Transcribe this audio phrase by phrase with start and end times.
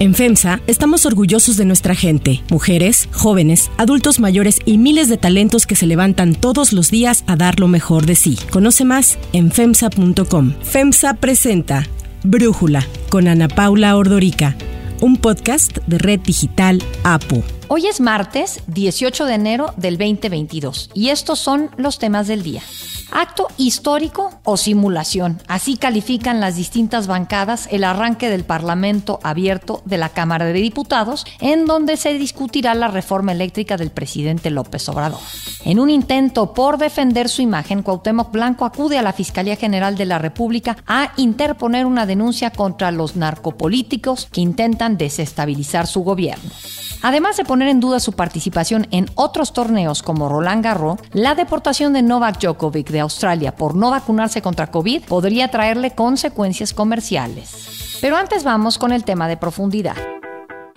[0.00, 5.66] En FEMSA estamos orgullosos de nuestra gente, mujeres, jóvenes, adultos mayores y miles de talentos
[5.66, 8.38] que se levantan todos los días a dar lo mejor de sí.
[8.50, 10.54] Conoce más en FEMSA.com.
[10.62, 11.86] FEMSA presenta
[12.24, 14.56] Brújula con Ana Paula Ordorica,
[15.02, 17.42] un podcast de Red Digital APU.
[17.68, 22.62] Hoy es martes 18 de enero del 2022 y estos son los temas del día.
[23.12, 25.40] Acto histórico o simulación.
[25.48, 31.24] Así califican las distintas bancadas el arranque del Parlamento abierto de la Cámara de Diputados,
[31.40, 35.20] en donde se discutirá la reforma eléctrica del presidente López Obrador.
[35.64, 40.06] En un intento por defender su imagen, Cuauhtémoc Blanco acude a la Fiscalía General de
[40.06, 46.50] la República a interponer una denuncia contra los narcopolíticos que intentan desestabilizar su gobierno.
[47.02, 51.92] Además de poner en duda su participación en otros torneos como Roland Garros, la deportación
[51.92, 57.98] de Novak Djokovic de Australia por no vacunarse contra COVID podría traerle consecuencias comerciales.
[58.00, 59.96] Pero antes vamos con el tema de profundidad.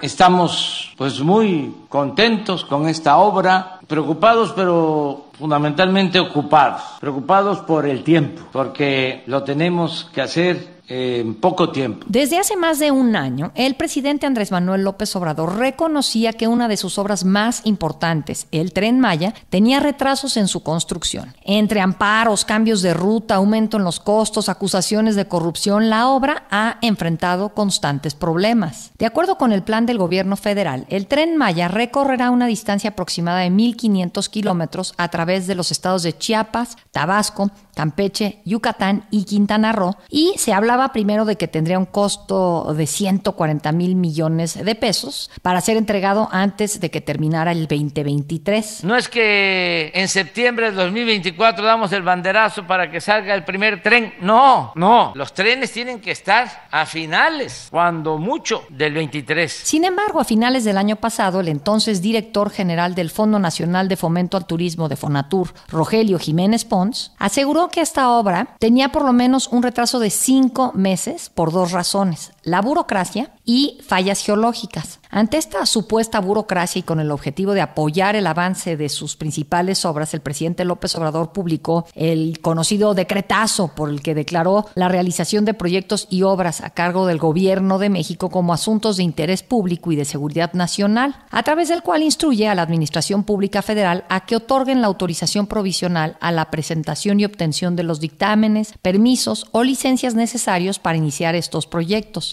[0.02, 8.44] Estamos pues muy contentos con esta obra, preocupados pero fundamentalmente ocupados, preocupados por el tiempo,
[8.52, 12.06] porque lo tenemos que hacer en poco tiempo.
[12.10, 16.68] Desde hace más de un año, el presidente Andrés Manuel López Obrador reconocía que una
[16.68, 21.34] de sus obras más importantes, el tren Maya, tenía retrasos en su construcción.
[21.44, 26.78] Entre amparos, cambios de ruta, aumento en los costos, acusaciones de corrupción, la obra ha
[26.82, 28.92] enfrentado constantes problemas.
[28.98, 33.40] De acuerdo con el plan del gobierno federal, el tren Maya recorrerá una distancia aproximada
[33.40, 39.72] de 1.500 kilómetros a través de los estados de Chiapas, Tabasco, Campeche, Yucatán y Quintana
[39.72, 44.76] Roo, y se hablaba primero de que tendría un costo de 140 mil millones de
[44.76, 48.84] pesos para ser entregado antes de que terminara el 2023.
[48.84, 53.82] No es que en septiembre del 2024 damos el banderazo para que salga el primer
[53.82, 59.52] tren, no, no, los trenes tienen que estar a finales, cuando mucho, del 23.
[59.52, 63.98] Sin embargo, a finales del año pasado, el entonces director general del Fondo Nacional de
[63.98, 69.14] Fomento al Turismo de Fonatur, Rogelio Jiménez Pons, aseguró que esta obra tenía por lo
[69.14, 75.00] menos un retraso de cinco meses por dos razones, la burocracia y fallas geológicas.
[75.10, 79.86] Ante esta supuesta burocracia y con el objetivo de apoyar el avance de sus principales
[79.86, 85.46] obras, el presidente López Obrador publicó el conocido decretazo por el que declaró la realización
[85.46, 89.92] de proyectos y obras a cargo del gobierno de México como asuntos de interés público
[89.92, 94.26] y de seguridad nacional, a través del cual instruye a la Administración Pública Federal a
[94.26, 99.64] que otorguen la autorización provisional a la presentación y obtención de los dictámenes, permisos o
[99.64, 102.33] licencias necesarios para iniciar estos proyectos.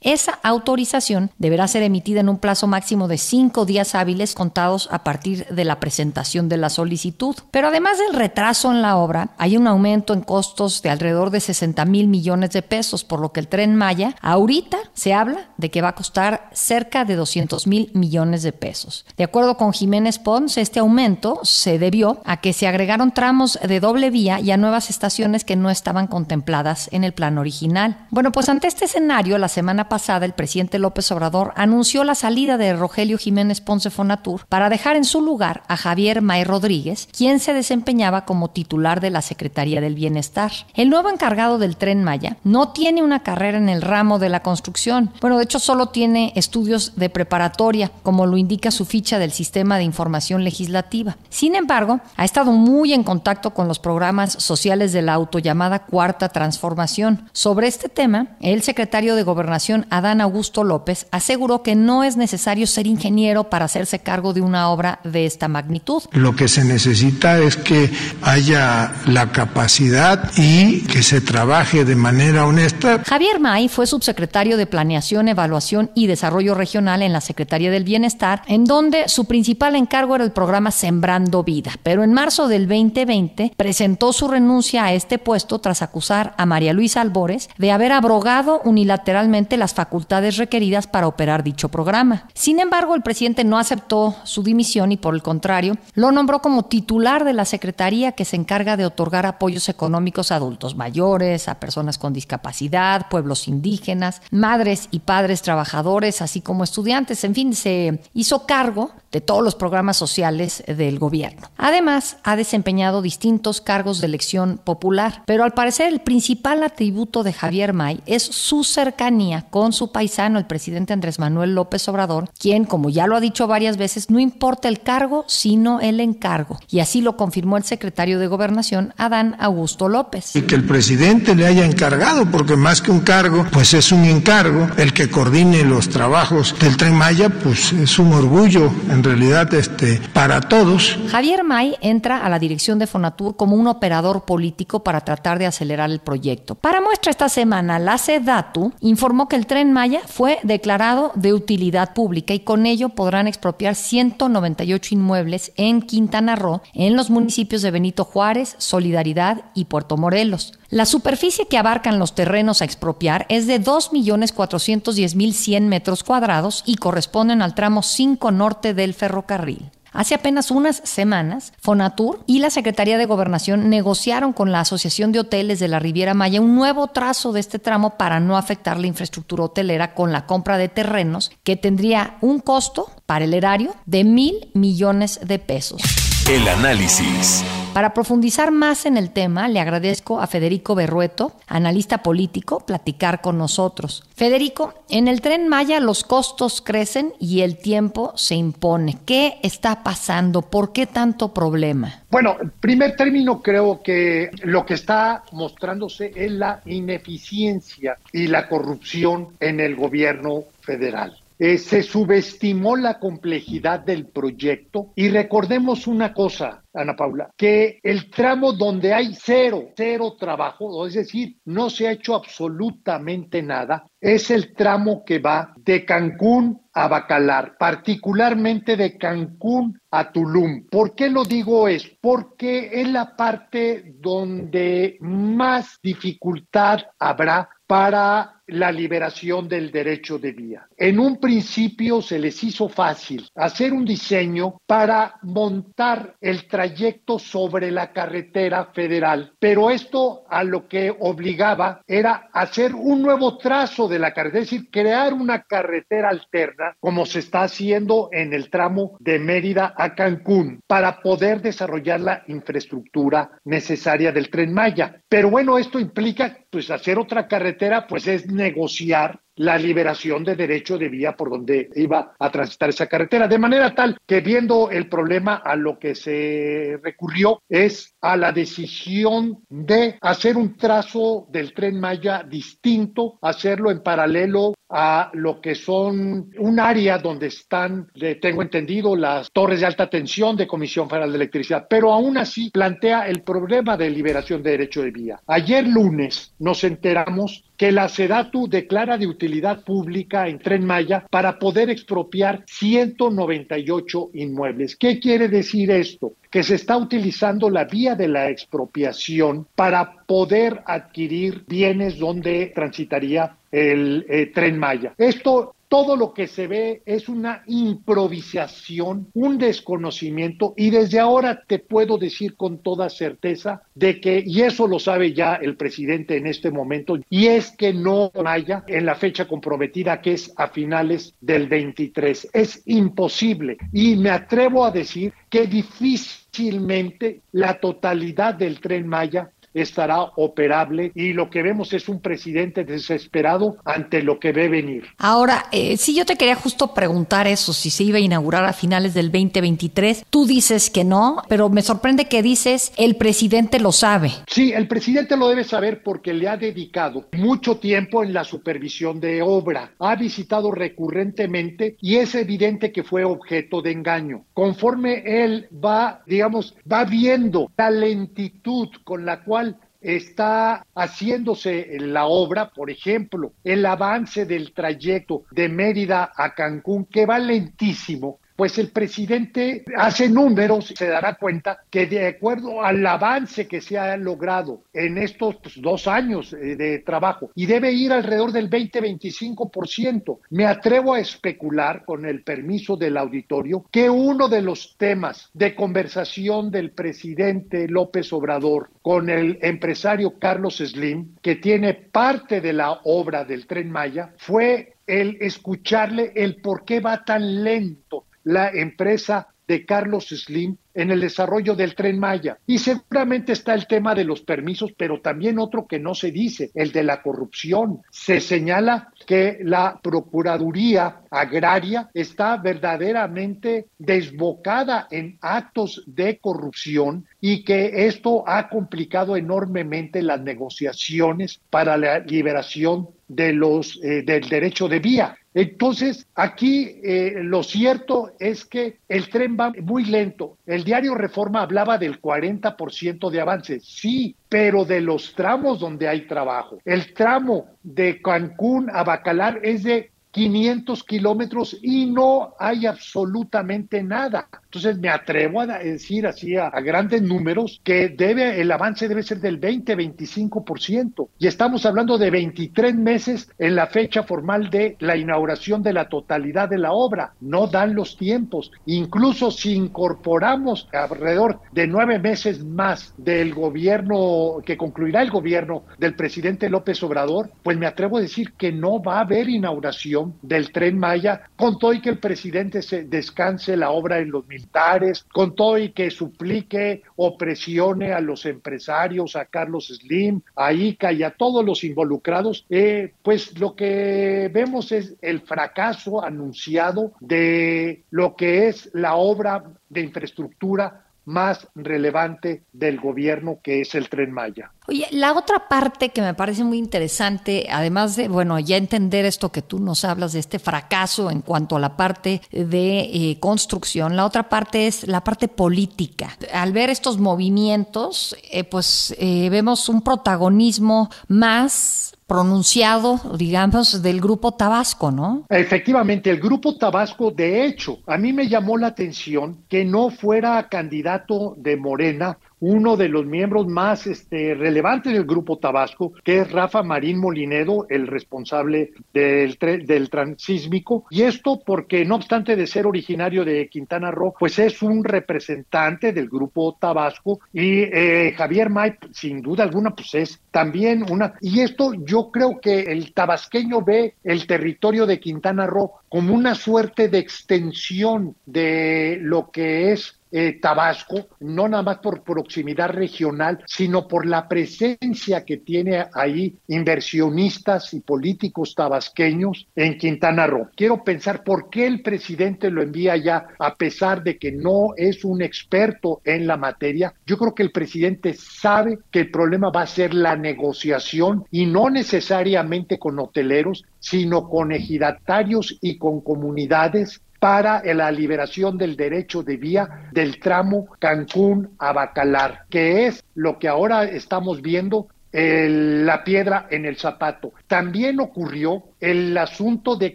[0.00, 5.04] Esa autorización deberá ser emitida en un plazo máximo de cinco días hábiles contados a
[5.04, 7.36] partir de la presentación de la solicitud.
[7.50, 11.40] Pero además del retraso en la obra, hay un aumento en costos de alrededor de
[11.40, 15.70] 60 mil millones de pesos, por lo que el tren Maya ahorita se habla de
[15.70, 19.04] que va a costar cerca de 200 mil millones de pesos.
[19.18, 23.80] De acuerdo con Jiménez Pons, este aumento se debió a que se agregaron tramos de
[23.80, 28.06] doble vía y a nuevas estaciones que no estaban contempladas en el plan original.
[28.08, 32.56] Bueno, pues ante este escenario, la semana pasada el presidente López Obrador anunció la salida
[32.56, 37.40] de Rogelio Jiménez Ponce Fonatur para dejar en su lugar a Javier May Rodríguez, quien
[37.40, 40.52] se desempeñaba como titular de la Secretaría del Bienestar.
[40.74, 44.42] El nuevo encargado del tren Maya no tiene una carrera en el ramo de la
[44.42, 45.10] construcción.
[45.20, 49.76] Bueno, de hecho solo tiene estudios de preparatoria, como lo indica su ficha del Sistema
[49.76, 51.16] de Información Legislativa.
[51.28, 56.28] Sin embargo, ha estado muy en contacto con los programas sociales de la autollamada Cuarta
[56.28, 57.28] Transformación.
[57.32, 62.66] Sobre este tema, el secretario de Gobernación, Adán Augusto López, aseguró que no es necesario
[62.66, 66.02] ser ingeniero para hacerse cargo de una obra de esta magnitud.
[66.12, 67.90] Lo que se necesita es que
[68.22, 73.02] haya la capacidad y que se trabaje de manera honesta.
[73.06, 78.42] Javier May fue subsecretario de Planeación, Evaluación y Desarrollo Regional en la Secretaría del Bienestar,
[78.46, 81.72] en donde su principal encargo era el programa Sembrando Vida.
[81.82, 86.72] Pero en marzo del 2020 presentó su renuncia a este puesto tras acusar a María
[86.72, 92.28] Luisa Albores de haber abrogado unilateralmente facultades requeridas para operar dicho programa.
[92.34, 96.64] Sin embargo, el presidente no aceptó su dimisión y por el contrario, lo nombró como
[96.64, 101.60] titular de la Secretaría que se encarga de otorgar apoyos económicos a adultos mayores, a
[101.60, 107.24] personas con discapacidad, pueblos indígenas, madres y padres trabajadores, así como estudiantes.
[107.24, 111.50] En fin, se hizo cargo de todos los programas sociales del gobierno.
[111.56, 117.32] Además, ha desempeñado distintos cargos de elección popular, pero al parecer el principal atributo de
[117.32, 122.64] Javier May es su cercanía con su paisano, el presidente Andrés Manuel López Obrador, quien,
[122.64, 126.58] como ya lo ha dicho varias veces, no importa el cargo, sino el encargo.
[126.68, 130.36] Y así lo confirmó el secretario de Gobernación, Adán Augusto López.
[130.36, 134.04] Y que el presidente le haya encargado, porque más que un cargo, pues es un
[134.04, 138.70] encargo, el que coordine los trabajos del Tren Maya, pues es un orgullo,
[139.04, 140.98] realidad, este, para todos.
[141.10, 145.46] Javier May entra a la dirección de Fonatur como un operador político para tratar de
[145.46, 146.54] acelerar el proyecto.
[146.54, 151.94] Para muestra esta semana, la SEDATU informó que el Tren Maya fue declarado de utilidad
[151.94, 157.70] pública y con ello podrán expropiar 198 inmuebles en Quintana Roo, en los municipios de
[157.70, 160.59] Benito Juárez, Solidaridad y Puerto Morelos.
[160.70, 167.42] La superficie que abarcan los terrenos a expropiar es de 2.410.100 metros cuadrados y corresponden
[167.42, 169.72] al tramo 5 norte del ferrocarril.
[169.92, 175.18] Hace apenas unas semanas, Fonatur y la Secretaría de Gobernación negociaron con la Asociación de
[175.18, 178.86] Hoteles de la Riviera Maya un nuevo trazo de este tramo para no afectar la
[178.86, 184.04] infraestructura hotelera con la compra de terrenos que tendría un costo para el erario de
[184.04, 185.82] mil millones de pesos.
[186.28, 187.42] El análisis.
[187.74, 193.38] Para profundizar más en el tema, le agradezco a Federico Berrueto, analista político, platicar con
[193.38, 194.02] nosotros.
[194.16, 198.98] Federico, en el tren Maya los costos crecen y el tiempo se impone.
[199.06, 200.42] ¿Qué está pasando?
[200.42, 202.02] ¿Por qué tanto problema?
[202.10, 208.48] Bueno, en primer término creo que lo que está mostrándose es la ineficiencia y la
[208.48, 211.16] corrupción en el gobierno federal.
[211.42, 218.10] Eh, se subestimó la complejidad del proyecto y recordemos una cosa, Ana Paula, que el
[218.10, 224.30] tramo donde hay cero, cero trabajo, es decir, no se ha hecho absolutamente nada, es
[224.30, 230.66] el tramo que va de Cancún a Bacalar, particularmente de Cancún a Tulum.
[230.70, 231.90] ¿Por qué lo digo es?
[232.02, 240.66] Porque es la parte donde más dificultad habrá para la liberación del derecho de vía.
[240.76, 247.70] En un principio se les hizo fácil hacer un diseño para montar el trayecto sobre
[247.70, 253.98] la carretera federal, pero esto a lo que obligaba era hacer un nuevo trazo de
[253.98, 258.96] la carretera, es decir, crear una carretera alterna como se está haciendo en el tramo
[259.00, 265.02] de Mérida a Cancún para poder desarrollar la infraestructura necesaria del tren Maya.
[265.08, 270.76] Pero bueno, esto implica pues hacer otra carretera, pues es negociar la liberación de derecho
[270.76, 273.26] de vía por donde iba a transitar esa carretera.
[273.26, 278.32] De manera tal que viendo el problema a lo que se recurrió es a la
[278.32, 285.54] decisión de hacer un trazo del tren Maya distinto, hacerlo en paralelo a lo que
[285.54, 287.88] son un área donde están,
[288.20, 292.50] tengo entendido, las torres de alta tensión de Comisión Federal de Electricidad, pero aún así
[292.50, 295.20] plantea el problema de liberación de derecho de vía.
[295.26, 301.38] Ayer lunes nos enteramos que la SEDATU declara de utilidad pública en Tren Maya para
[301.38, 304.76] poder expropiar 198 inmuebles.
[304.76, 306.14] ¿Qué quiere decir esto?
[306.30, 313.36] Que se está utilizando la vía de la expropiación para poder adquirir bienes donde transitaría
[313.50, 314.94] el eh, tren Maya.
[314.96, 321.60] Esto todo lo que se ve es una improvisación, un desconocimiento y desde ahora te
[321.60, 326.26] puedo decir con toda certeza de que, y eso lo sabe ya el presidente en
[326.26, 331.14] este momento, y es que no haya en la fecha comprometida que es a finales
[331.20, 332.30] del 23.
[332.32, 340.02] Es imposible y me atrevo a decir que difícilmente la totalidad del tren Maya estará
[340.16, 344.84] operable y lo que vemos es un presidente desesperado ante lo que ve venir.
[344.98, 348.52] Ahora, eh, si yo te quería justo preguntar eso, si se iba a inaugurar a
[348.52, 353.72] finales del 2023, tú dices que no, pero me sorprende que dices el presidente lo
[353.72, 354.12] sabe.
[354.26, 359.00] Sí, el presidente lo debe saber porque le ha dedicado mucho tiempo en la supervisión
[359.00, 364.24] de obra, ha visitado recurrentemente y es evidente que fue objeto de engaño.
[364.32, 369.39] Conforme él va, digamos, va viendo la lentitud con la cual
[369.80, 377.06] está haciéndose la obra, por ejemplo, el avance del trayecto de Mérida a Cancún, que
[377.06, 383.46] va lentísimo, pues el presidente hace números se dará cuenta que de acuerdo al avance
[383.46, 387.92] que se ha logrado en estos pues, dos años eh, de trabajo y debe ir
[387.92, 390.20] alrededor del 20-25%.
[390.30, 395.54] Me atrevo a especular con el permiso del auditorio que uno de los temas de
[395.54, 402.80] conversación del presidente López Obrador con el empresario Carlos Slim, que tiene parte de la
[402.84, 409.28] obra del tren Maya, fue el escucharle el por qué va tan lento la empresa
[409.50, 412.38] de Carlos Slim en el desarrollo del tren Maya.
[412.46, 416.52] Y seguramente está el tema de los permisos, pero también otro que no se dice,
[416.54, 417.82] el de la corrupción.
[417.90, 427.86] Se señala que la Procuraduría Agraria está verdaderamente desbocada en actos de corrupción y que
[427.88, 434.78] esto ha complicado enormemente las negociaciones para la liberación de los eh, del derecho de
[434.78, 435.16] vía.
[435.34, 440.38] Entonces, aquí eh, lo cierto es que el tren va muy lento.
[440.46, 446.06] El diario Reforma hablaba del 40% de avance, sí, pero de los tramos donde hay
[446.06, 446.58] trabajo.
[446.64, 454.28] El tramo de Cancún a Bacalar es de 500 kilómetros y no hay absolutamente nada.
[454.50, 459.20] Entonces me atrevo a decir así a, grandes números que debe el avance debe ser
[459.20, 465.62] del 20-25% y estamos hablando de 23 meses en la fecha formal de la inauguración
[465.62, 467.12] de la totalidad de la obra.
[467.20, 468.50] No dan los tiempos.
[468.66, 475.94] Incluso si incorporamos alrededor de nueve meses más del gobierno que concluirá el gobierno del
[475.94, 480.50] presidente López Obrador, pues me atrevo a decir que no va a haber inauguración del
[480.50, 485.04] tren Maya, con todo y que el presidente se descanse la obra en los militares,
[485.12, 490.92] con todo y que suplique o presione a los empresarios, a Carlos Slim, a ICA
[490.92, 497.82] y a todos los involucrados, eh, pues lo que vemos es el fracaso anunciado de
[497.90, 504.12] lo que es la obra de infraestructura más relevante del gobierno, que es el tren
[504.12, 504.52] Maya.
[504.68, 509.32] Oye, la otra parte que me parece muy interesante, además de, bueno, ya entender esto
[509.32, 513.96] que tú nos hablas de este fracaso en cuanto a la parte de eh, construcción,
[513.96, 516.16] la otra parte es la parte política.
[516.32, 524.32] Al ver estos movimientos, eh, pues eh, vemos un protagonismo más pronunciado, digamos, del Grupo
[524.32, 525.26] Tabasco, ¿no?
[525.28, 530.48] Efectivamente, el Grupo Tabasco, de hecho, a mí me llamó la atención que no fuera
[530.48, 536.32] candidato de Morena uno de los miembros más este, relevantes del Grupo Tabasco, que es
[536.32, 540.84] Rafa Marín Molinedo, el responsable del, del transísmico.
[540.90, 545.92] Y esto porque, no obstante de ser originario de Quintana Roo, pues es un representante
[545.92, 547.20] del Grupo Tabasco.
[547.32, 551.14] Y eh, Javier May, sin duda alguna, pues es también una...
[551.20, 556.34] Y esto yo creo que el tabasqueño ve el territorio de Quintana Roo como una
[556.34, 563.42] suerte de extensión de lo que es eh, Tabasco, no nada más por proximidad regional,
[563.46, 570.48] sino por la presencia que tiene ahí inversionistas y políticos tabasqueños en Quintana Roo.
[570.54, 575.04] Quiero pensar por qué el presidente lo envía allá, a pesar de que no es
[575.04, 576.92] un experto en la materia.
[577.06, 581.46] Yo creo que el presidente sabe que el problema va a ser la negociación y
[581.46, 589.22] no necesariamente con hoteleros, sino con ejidatarios y con comunidades para la liberación del derecho
[589.22, 596.04] de vía del tramo Cancún a Bacalar, que es lo que ahora estamos viendo la
[596.04, 597.32] piedra en el zapato.
[597.46, 599.94] También ocurrió el asunto de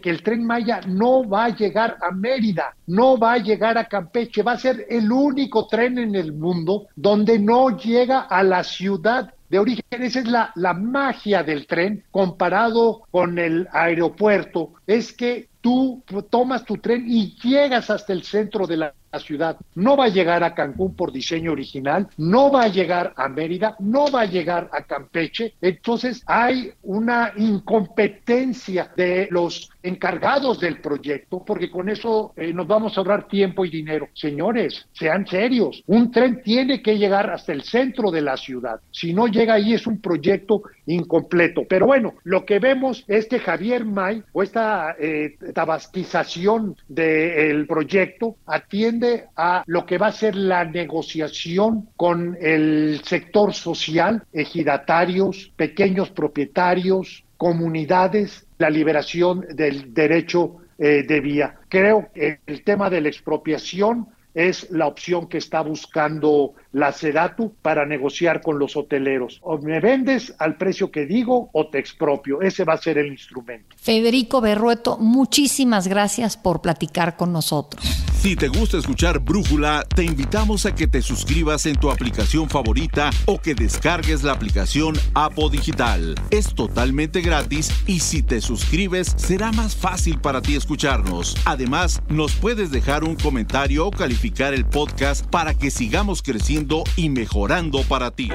[0.00, 3.88] que el tren Maya no va a llegar a Mérida, no va a llegar a
[3.88, 8.62] Campeche, va a ser el único tren en el mundo donde no llega a la
[8.62, 9.84] ciudad de origen.
[9.90, 16.64] Esa es la, la magia del tren comparado con el aeropuerto, es que tú tomas
[16.64, 19.56] tu tren y llegas hasta el centro de la ciudad.
[19.74, 23.76] No va a llegar a Cancún por diseño original, no va a llegar a Mérida,
[23.80, 25.54] no va a llegar a Campeche.
[25.60, 32.96] Entonces hay una incompetencia de los encargados del proyecto, porque con eso eh, nos vamos
[32.96, 34.08] a ahorrar tiempo y dinero.
[34.14, 35.82] Señores, sean serios.
[35.86, 38.80] Un tren tiene que llegar hasta el centro de la ciudad.
[38.90, 41.62] Si no llega ahí es un proyecto incompleto.
[41.68, 48.36] Pero bueno, lo que vemos es que Javier May o esta eh, tabasquización del proyecto
[48.46, 49.05] atiende
[49.36, 57.24] a lo que va a ser la negociación con el sector social, ejidatarios, pequeños propietarios,
[57.36, 61.54] comunidades, la liberación del derecho eh, de vía.
[61.68, 67.54] Creo que el tema de la expropiación es la opción que está buscando la SEDATU
[67.62, 69.38] para negociar con los hoteleros.
[69.40, 72.42] O me vendes al precio que digo o te expropio.
[72.42, 73.74] Ese va a ser el instrumento.
[73.78, 77.82] Federico Berrueto, muchísimas gracias por platicar con nosotros.
[78.20, 83.10] Si te gusta escuchar Brújula, te invitamos a que te suscribas en tu aplicación favorita
[83.26, 86.16] o que descargues la aplicación Apo Digital.
[86.30, 91.36] Es totalmente gratis y si te suscribes será más fácil para ti escucharnos.
[91.44, 96.65] Además, nos puedes dejar un comentario o calificar el podcast para que sigamos creciendo
[96.96, 98.28] y mejorando para ti.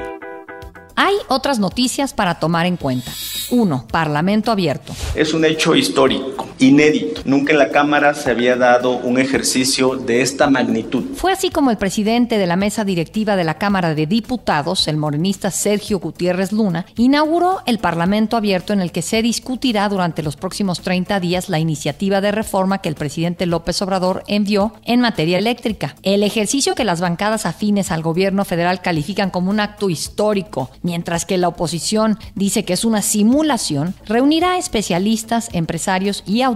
[0.95, 3.11] Hay otras noticias para tomar en cuenta.
[3.50, 3.88] 1.
[3.91, 4.93] Parlamento abierto.
[5.15, 7.22] Es un hecho histórico inédito.
[7.25, 11.03] Nunca en la Cámara se había dado un ejercicio de esta magnitud.
[11.15, 14.98] Fue así como el presidente de la mesa directiva de la Cámara de Diputados, el
[14.98, 20.36] morenista Sergio Gutiérrez Luna, inauguró el Parlamento abierto en el que se discutirá durante los
[20.36, 25.38] próximos 30 días la iniciativa de reforma que el presidente López Obrador envió en materia
[25.38, 25.96] eléctrica.
[26.03, 31.25] El ejercicio que las bancadas afines al gobierno federal califican como un acto histórico, mientras
[31.25, 36.50] que la oposición dice que es una simulación, reunirá especialistas, empresarios y autoridades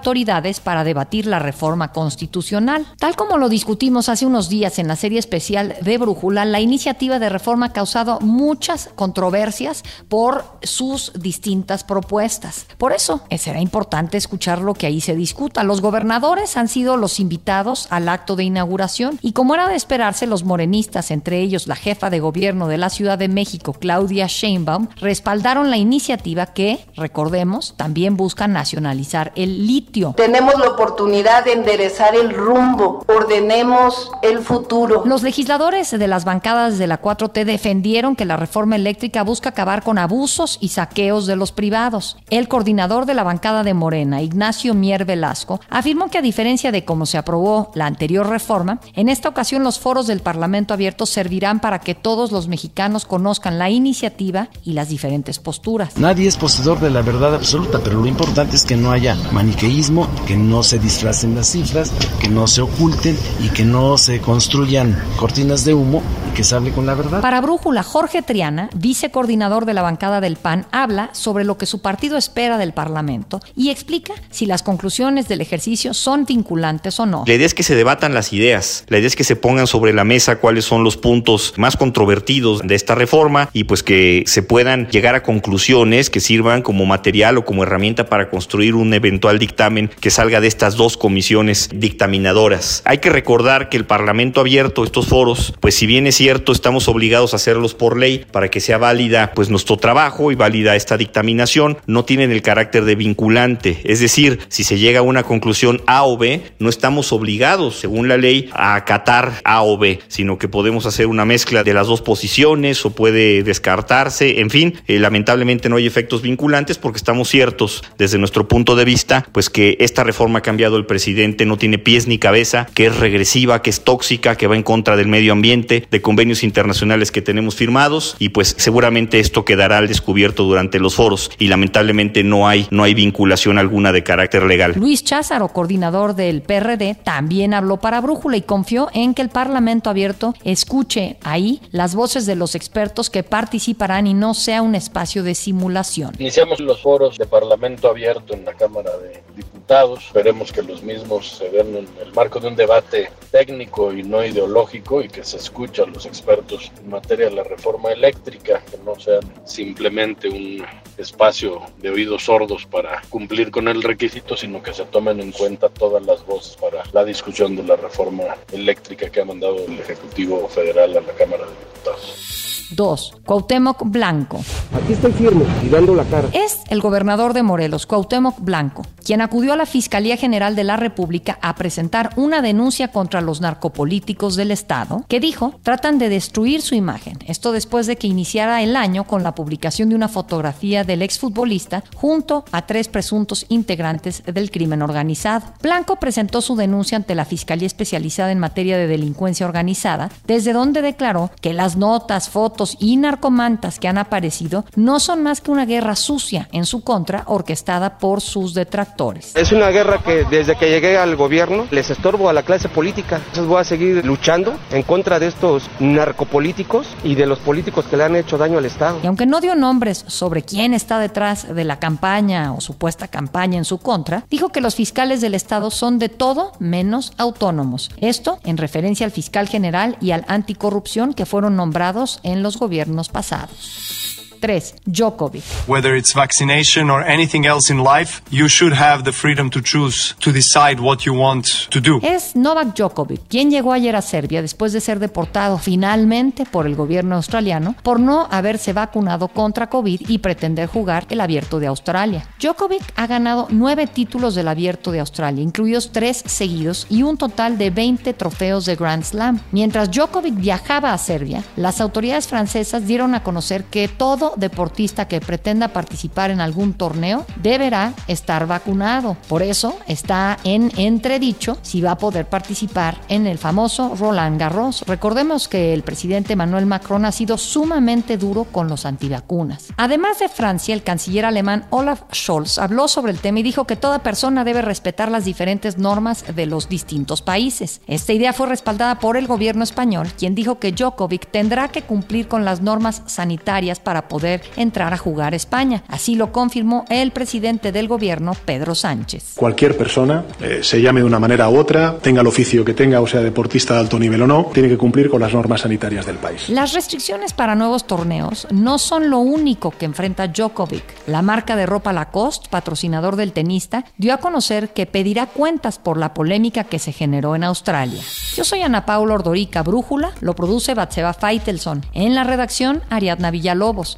[0.63, 2.85] para debatir la reforma constitucional.
[2.99, 7.19] Tal como lo discutimos hace unos días en la serie especial de Brújula, la iniciativa
[7.19, 12.67] de reforma ha causado muchas controversias por sus distintas propuestas.
[12.77, 15.63] Por eso será importante escuchar lo que ahí se discuta.
[15.63, 20.27] Los gobernadores han sido los invitados al acto de inauguración y como era de esperarse,
[20.27, 24.87] los morenistas, entre ellos la jefa de gobierno de la Ciudad de México, Claudia Sheinbaum,
[24.97, 30.13] respaldaron la iniciativa que, recordemos, también busca nacionalizar el litio.
[30.15, 35.03] Tenemos la oportunidad de enderezar el rumbo, ordenemos el futuro.
[35.05, 39.83] Los legisladores de las bancadas de la 4T defendieron que la reforma eléctrica busca acabar
[39.83, 42.17] con abusos y saqueos de los privados.
[42.29, 46.85] El coordinador de la bancada de Morena, Ignacio Mier Velasco, afirmó que a diferencia de
[46.85, 51.59] cómo se aprobó la anterior reforma, en esta ocasión los foros del Parlamento abierto servirán
[51.59, 55.97] para que todos los mexicanos conozcan la iniciativa y las diferentes posturas.
[55.97, 59.17] Nadie es poseedor de la verdad absoluta, pero lo importante es que no haya
[59.65, 64.19] maniqueísmo, que no se disfracen las cifras, que no se oculten y que no se
[64.19, 67.21] construyan cortinas de humo y que se hable con la verdad.
[67.21, 71.81] Para Brújula, Jorge Triana, vicecoordinador de la bancada del PAN, habla sobre lo que su
[71.81, 77.23] partido espera del Parlamento y explica si las conclusiones del ejercicio son vinculantes o no.
[77.25, 79.93] La idea es que se debatan las ideas, la idea es que se pongan sobre
[79.93, 84.43] la mesa cuáles son los puntos más controvertidos de esta reforma y pues que se
[84.43, 89.39] puedan llegar a conclusiones que sirvan como material o como herramienta para construir un eventual
[89.39, 89.54] dictamen
[89.99, 92.81] que salga de estas dos comisiones dictaminadoras.
[92.85, 96.87] Hay que recordar que el Parlamento abierto, estos foros, pues si bien es cierto, estamos
[96.87, 100.97] obligados a hacerlos por ley para que sea válida pues nuestro trabajo y válida esta
[100.97, 103.79] dictaminación, no tienen el carácter de vinculante.
[103.83, 108.07] Es decir, si se llega a una conclusión A o B, no estamos obligados, según
[108.07, 111.87] la ley, a acatar A o B, sino que podemos hacer una mezcla de las
[111.87, 114.39] dos posiciones o puede descartarse.
[114.39, 118.85] En fin, eh, lamentablemente no hay efectos vinculantes porque estamos ciertos desde nuestro punto de
[118.85, 122.87] vista, pues que esta reforma ha cambiado el presidente, no tiene pies ni cabeza, que
[122.87, 127.11] es regresiva, que es tóxica, que va en contra del medio ambiente, de convenios internacionales
[127.11, 132.23] que tenemos firmados y pues seguramente esto quedará al descubierto durante los foros y lamentablemente
[132.23, 134.73] no hay no hay vinculación alguna de carácter legal.
[134.75, 139.89] Luis Cházaro, coordinador del PRD, también habló para Brújula y confió en que el Parlamento
[139.89, 145.23] abierto escuche ahí las voces de los expertos que participarán y no sea un espacio
[145.23, 146.13] de simulación.
[146.19, 150.05] Iniciamos los foros de Parlamento abierto en la Cámara de Diputados.
[150.07, 154.23] Esperemos que los mismos se den en el marco de un debate técnico y no
[154.23, 158.77] ideológico y que se escuche a los expertos en materia de la reforma eléctrica, que
[158.85, 160.65] no sean simplemente un
[160.97, 165.69] espacio de oídos sordos para cumplir con el requisito, sino que se tomen en cuenta
[165.69, 170.47] todas las voces para la discusión de la reforma eléctrica que ha mandado el Ejecutivo
[170.47, 172.44] Federal a la Cámara de Diputados.
[172.71, 173.13] 2.
[173.25, 174.43] Cuauhtémoc Blanco.
[174.73, 176.27] Aquí estoy firme y dando la cara.
[176.33, 180.77] Es el gobernador de Morelos, Cuauhtémoc Blanco, quien acudió a la Fiscalía General de la
[180.77, 186.61] República a presentar una denuncia contra los narcopolíticos del Estado, que dijo tratan de destruir
[186.61, 187.19] su imagen.
[187.27, 191.83] Esto después de que iniciara el año con la publicación de una fotografía del exfutbolista
[191.95, 195.45] junto a tres presuntos integrantes del crimen organizado.
[195.61, 200.81] Blanco presentó su denuncia ante la Fiscalía Especializada en Materia de Delincuencia Organizada, desde donde
[200.81, 205.65] declaró que las notas, fotos, y narcomantas que han aparecido no son más que una
[205.65, 209.35] guerra sucia en su contra orquestada por sus detractores.
[209.35, 213.17] Es una guerra que desde que llegué al gobierno les estorbo a la clase política.
[213.17, 217.97] Entonces voy a seguir luchando en contra de estos narcopolíticos y de los políticos que
[217.97, 218.99] le han hecho daño al Estado.
[219.03, 223.57] Y aunque no dio nombres sobre quién está detrás de la campaña o supuesta campaña
[223.57, 227.91] en su contra, dijo que los fiscales del Estado son de todo menos autónomos.
[227.97, 233.09] Esto en referencia al fiscal general y al anticorrupción que fueron nombrados en los gobiernos
[233.09, 234.24] pasados.
[234.39, 234.75] 3.
[234.85, 235.43] Djokovic.
[235.67, 240.15] Whether it's vaccination or anything else in life, you should have the freedom to choose
[240.19, 241.99] to decide what you want to do.
[242.01, 246.75] Es Novak Djokovic, quien llegó ayer a Serbia después de ser deportado finalmente por el
[246.75, 252.27] gobierno australiano por no haberse vacunado contra COVID y pretender jugar el Abierto de Australia.
[252.39, 257.57] Djokovic ha ganado nueve títulos del Abierto de Australia, incluidos tres seguidos y un total
[257.57, 259.39] de 20 trofeos de Grand Slam.
[259.51, 265.21] Mientras Djokovic viajaba a Serbia, las autoridades francesas dieron a conocer que todo deportista que
[265.21, 269.17] pretenda participar en algún torneo deberá estar vacunado.
[269.27, 274.83] Por eso está en entredicho si va a poder participar en el famoso Roland Garros.
[274.87, 279.67] Recordemos que el presidente Emmanuel Macron ha sido sumamente duro con los antivacunas.
[279.77, 283.75] Además de Francia, el canciller alemán Olaf Scholz habló sobre el tema y dijo que
[283.75, 287.81] toda persona debe respetar las diferentes normas de los distintos países.
[287.87, 292.27] Esta idea fue respaldada por el gobierno español, quien dijo que Djokovic tendrá que cumplir
[292.27, 295.83] con las normas sanitarias para poder entrar a jugar a España.
[295.89, 299.33] Así lo confirmó el presidente del gobierno, Pedro Sánchez.
[299.35, 303.01] Cualquier persona, eh, se llame de una manera u otra, tenga el oficio que tenga,
[303.01, 306.05] o sea deportista de alto nivel o no, tiene que cumplir con las normas sanitarias
[306.05, 306.47] del país.
[306.47, 310.85] Las restricciones para nuevos torneos no son lo único que enfrenta Djokovic.
[311.07, 315.97] La marca de ropa Lacoste, patrocinador del tenista, dio a conocer que pedirá cuentas por
[315.97, 318.01] la polémica que se generó en Australia.
[318.33, 321.85] Yo soy Ana Paula Ordorica Brújula, lo produce Batseba Feitelson.
[321.91, 323.97] En la redacción, Ariadna Villalobos.